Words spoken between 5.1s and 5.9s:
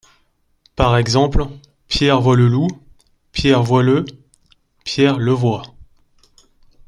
le voit.